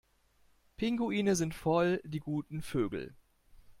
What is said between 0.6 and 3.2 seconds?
Pinguine sind voll die guten Vögel.